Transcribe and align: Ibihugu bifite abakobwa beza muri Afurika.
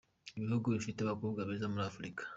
Ibihugu 0.37 0.67
bifite 0.75 0.99
abakobwa 1.01 1.39
beza 1.47 1.65
muri 1.71 1.83
Afurika. 1.89 2.21